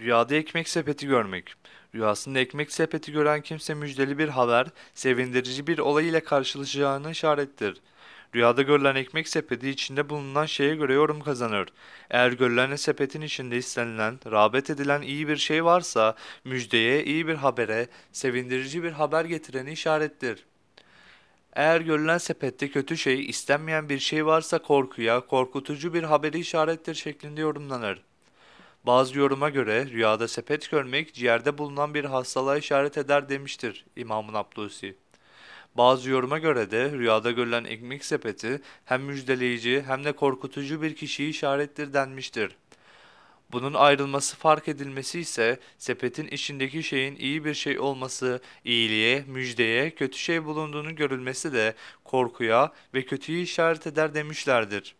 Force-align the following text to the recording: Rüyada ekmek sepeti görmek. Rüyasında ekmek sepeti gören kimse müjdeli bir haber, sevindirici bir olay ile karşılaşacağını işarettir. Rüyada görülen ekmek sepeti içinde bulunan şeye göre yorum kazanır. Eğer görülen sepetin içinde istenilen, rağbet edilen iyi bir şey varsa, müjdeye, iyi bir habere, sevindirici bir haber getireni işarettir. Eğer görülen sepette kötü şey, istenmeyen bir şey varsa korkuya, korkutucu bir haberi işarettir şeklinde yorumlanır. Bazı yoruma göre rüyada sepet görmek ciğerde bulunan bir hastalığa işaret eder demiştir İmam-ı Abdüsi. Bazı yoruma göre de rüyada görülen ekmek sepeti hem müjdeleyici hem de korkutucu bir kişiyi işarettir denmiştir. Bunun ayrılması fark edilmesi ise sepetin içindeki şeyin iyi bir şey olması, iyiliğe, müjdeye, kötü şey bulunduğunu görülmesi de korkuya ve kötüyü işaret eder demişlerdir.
Rüyada 0.00 0.34
ekmek 0.34 0.68
sepeti 0.68 1.06
görmek. 1.06 1.54
Rüyasında 1.94 2.38
ekmek 2.38 2.72
sepeti 2.72 3.12
gören 3.12 3.40
kimse 3.40 3.74
müjdeli 3.74 4.18
bir 4.18 4.28
haber, 4.28 4.66
sevindirici 4.94 5.66
bir 5.66 5.78
olay 5.78 6.08
ile 6.08 6.20
karşılaşacağını 6.20 7.10
işarettir. 7.10 7.80
Rüyada 8.34 8.62
görülen 8.62 8.94
ekmek 8.94 9.28
sepeti 9.28 9.70
içinde 9.70 10.08
bulunan 10.08 10.46
şeye 10.46 10.74
göre 10.74 10.94
yorum 10.94 11.20
kazanır. 11.20 11.68
Eğer 12.10 12.32
görülen 12.32 12.76
sepetin 12.76 13.20
içinde 13.20 13.56
istenilen, 13.56 14.18
rağbet 14.30 14.70
edilen 14.70 15.02
iyi 15.02 15.28
bir 15.28 15.36
şey 15.36 15.64
varsa, 15.64 16.14
müjdeye, 16.44 17.04
iyi 17.04 17.26
bir 17.26 17.34
habere, 17.34 17.88
sevindirici 18.12 18.82
bir 18.82 18.92
haber 18.92 19.24
getireni 19.24 19.72
işarettir. 19.72 20.44
Eğer 21.52 21.80
görülen 21.80 22.18
sepette 22.18 22.70
kötü 22.70 22.96
şey, 22.96 23.26
istenmeyen 23.26 23.88
bir 23.88 23.98
şey 23.98 24.26
varsa 24.26 24.58
korkuya, 24.58 25.20
korkutucu 25.20 25.94
bir 25.94 26.02
haberi 26.02 26.38
işarettir 26.38 26.94
şeklinde 26.94 27.40
yorumlanır. 27.40 28.02
Bazı 28.86 29.18
yoruma 29.18 29.50
göre 29.50 29.86
rüyada 29.86 30.28
sepet 30.28 30.70
görmek 30.70 31.14
ciğerde 31.14 31.58
bulunan 31.58 31.94
bir 31.94 32.04
hastalığa 32.04 32.56
işaret 32.56 32.98
eder 32.98 33.28
demiştir 33.28 33.84
İmam-ı 33.96 34.38
Abdüsi. 34.38 34.96
Bazı 35.74 36.10
yoruma 36.10 36.38
göre 36.38 36.70
de 36.70 36.92
rüyada 36.92 37.30
görülen 37.30 37.64
ekmek 37.64 38.04
sepeti 38.04 38.60
hem 38.84 39.02
müjdeleyici 39.02 39.84
hem 39.86 40.04
de 40.04 40.12
korkutucu 40.12 40.82
bir 40.82 40.96
kişiyi 40.96 41.30
işarettir 41.30 41.92
denmiştir. 41.92 42.56
Bunun 43.52 43.74
ayrılması 43.74 44.36
fark 44.36 44.68
edilmesi 44.68 45.20
ise 45.20 45.60
sepetin 45.78 46.28
içindeki 46.28 46.82
şeyin 46.82 47.16
iyi 47.16 47.44
bir 47.44 47.54
şey 47.54 47.78
olması, 47.78 48.40
iyiliğe, 48.64 49.24
müjdeye, 49.26 49.90
kötü 49.90 50.18
şey 50.18 50.44
bulunduğunu 50.44 50.94
görülmesi 50.96 51.52
de 51.52 51.74
korkuya 52.04 52.72
ve 52.94 53.02
kötüyü 53.04 53.42
işaret 53.42 53.86
eder 53.86 54.14
demişlerdir. 54.14 54.94